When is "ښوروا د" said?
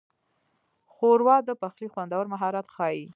0.93-1.49